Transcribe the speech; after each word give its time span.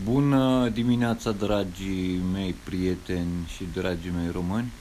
Bună 0.00 0.68
dimineața, 0.68 1.32
dragii 1.32 2.20
mei 2.32 2.54
prieteni 2.64 3.46
și 3.56 3.64
dragii 3.72 4.10
mei 4.10 4.30
români! 4.30 4.72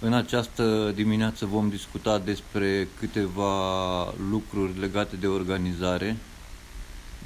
În 0.00 0.12
această 0.12 0.92
dimineață 0.94 1.46
vom 1.46 1.68
discuta 1.68 2.18
despre 2.18 2.88
câteva 2.98 4.04
lucruri 4.30 4.78
legate 4.78 5.16
de 5.16 5.26
organizare, 5.26 6.16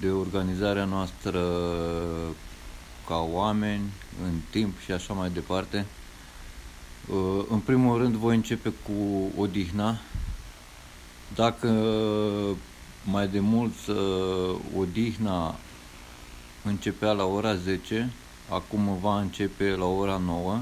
de 0.01 0.09
organizarea 0.11 0.85
noastră 0.85 1.41
ca 3.07 3.29
oameni, 3.33 3.83
în 4.25 4.39
timp 4.51 4.79
și 4.85 4.93
așa 4.93 5.13
mai 5.13 5.31
departe. 5.31 5.87
În 7.49 7.59
primul 7.59 7.99
rând 7.99 8.15
voi 8.15 8.35
începe 8.35 8.73
cu 8.83 9.31
odihna. 9.41 9.99
Dacă 11.35 11.69
mai 13.05 13.29
de 13.29 13.41
mult 13.41 13.75
odihna 14.77 15.55
începea 16.65 17.13
la 17.13 17.25
ora 17.25 17.55
10, 17.55 18.13
acum 18.49 18.99
va 19.01 19.21
începe 19.21 19.69
la 19.69 19.85
ora 19.85 20.17
9 20.17 20.61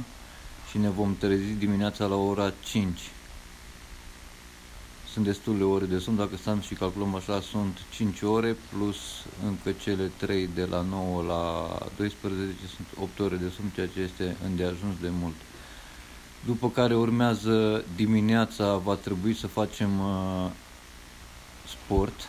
și 0.70 0.79
ne 0.79 0.88
vom 0.88 1.16
trezi 1.16 1.52
dimineața 1.52 2.06
la 2.06 2.15
ora 2.15 2.52
5. 2.65 2.98
Sunt 5.12 5.24
destule 5.24 5.65
ore 5.65 5.84
de 5.84 5.98
somn, 5.98 6.16
dacă 6.16 6.37
stăm 6.37 6.60
și 6.60 6.74
calculăm 6.74 7.15
așa, 7.15 7.41
sunt 7.41 7.79
5 7.91 8.23
ore 8.23 8.57
plus 8.73 8.96
încă 9.46 9.73
cele 9.73 10.10
3 10.16 10.48
de 10.55 10.65
la 10.65 10.80
9 10.80 11.23
la 11.23 11.69
12, 11.96 12.55
sunt 12.77 12.87
8 13.01 13.19
ore 13.21 13.37
de 13.37 13.52
somn, 13.57 13.69
ceea 13.74 13.87
ce 13.87 14.01
este 14.01 14.37
îndeajuns 14.45 14.95
de 15.01 15.09
mult. 15.21 15.34
După 16.46 16.71
care 16.71 16.95
urmează 16.95 17.84
dimineața, 17.96 18.77
va 18.77 18.95
trebui 18.95 19.34
să 19.34 19.46
facem 19.46 20.01
uh, 20.01 20.51
sport, 21.66 22.29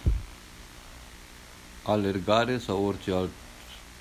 alergare 1.84 2.58
sau 2.58 2.86
orice 2.86 3.12
alt 3.12 3.30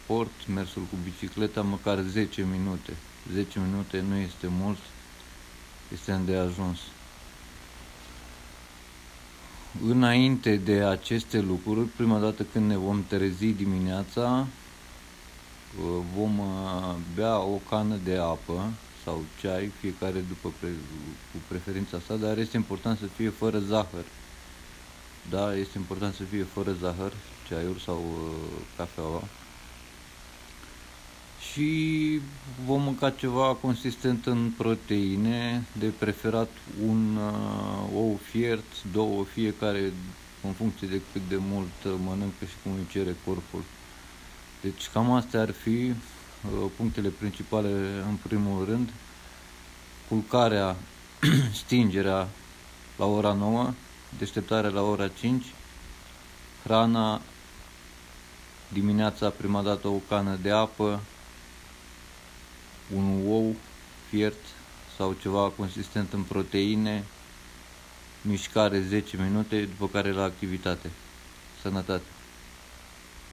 sport, 0.02 0.46
mersul 0.54 0.82
cu 0.82 0.96
bicicleta, 1.04 1.62
măcar 1.62 1.98
10 1.98 2.46
minute. 2.52 2.92
10 3.32 3.58
minute 3.58 4.00
nu 4.00 4.16
este 4.16 4.46
mult, 4.46 4.78
este 5.92 6.12
îndeajuns. 6.12 6.78
Înainte 9.86 10.56
de 10.56 10.82
aceste 10.82 11.40
lucruri, 11.40 11.86
prima 11.86 12.18
dată 12.18 12.46
când 12.52 12.68
ne 12.68 12.76
vom 12.76 13.04
trezi 13.06 13.46
dimineața, 13.46 14.46
vom 16.14 16.38
uh, 16.38 16.94
bea 17.14 17.38
o 17.38 17.60
cană 17.68 17.96
de 18.04 18.16
apă 18.16 18.72
sau 19.04 19.24
ceai, 19.40 19.72
fiecare 19.80 20.24
după 20.28 20.52
pre, 20.60 20.68
cu 21.32 21.38
preferința 21.48 22.00
sa, 22.06 22.16
dar 22.16 22.38
este 22.38 22.56
important 22.56 22.98
să 22.98 23.06
fie 23.06 23.28
fără 23.28 23.58
zahăr. 23.58 24.04
Da, 25.30 25.56
este 25.56 25.78
important 25.78 26.14
să 26.14 26.22
fie 26.22 26.42
fără 26.42 26.72
zahăr, 26.80 27.12
ceaiul 27.48 27.76
sau 27.76 27.96
uh, 27.96 28.62
cafeaua 28.76 29.22
și 31.52 32.20
vom 32.64 32.82
mânca 32.82 33.10
ceva 33.10 33.56
consistent 33.60 34.26
în 34.26 34.52
proteine, 34.56 35.64
de 35.78 35.86
preferat 35.98 36.48
un 36.86 37.16
uh, 37.16 37.96
ou 37.96 38.20
fiert, 38.30 38.64
două 38.92 39.24
fiecare 39.24 39.92
în 40.42 40.52
funcție 40.52 40.88
de 40.88 41.00
cât 41.12 41.22
de 41.28 41.36
mult 41.36 42.00
mănâncă 42.04 42.44
și 42.44 42.54
cum 42.62 42.72
îi 42.72 42.86
cere 42.90 43.16
corpul. 43.24 43.62
Deci 44.60 44.88
cam 44.92 45.12
astea 45.12 45.40
ar 45.40 45.50
fi 45.50 45.68
uh, 45.68 46.70
punctele 46.76 47.08
principale 47.08 47.68
în 48.08 48.16
primul 48.22 48.64
rând. 48.64 48.92
Culcarea, 50.08 50.76
stingerea 51.64 52.28
la 52.96 53.04
ora 53.04 53.32
9, 53.32 53.72
deșteptarea 54.18 54.70
la 54.70 54.82
ora 54.82 55.08
5, 55.08 55.44
hrana, 56.64 57.20
dimineața 58.68 59.28
prima 59.28 59.62
dată 59.62 59.88
o 59.88 60.00
cană 60.08 60.38
de 60.42 60.50
apă, 60.50 61.00
un 62.96 63.22
ou 63.28 63.56
fiert 64.08 64.38
sau 64.96 65.16
ceva 65.20 65.52
consistent 65.56 66.12
în 66.12 66.22
proteine, 66.22 67.04
mișcare 68.22 68.80
10 68.80 69.16
minute, 69.16 69.64
după 69.64 69.88
care 69.88 70.12
la 70.12 70.22
activitate. 70.22 70.90
Sănătate! 71.62 72.21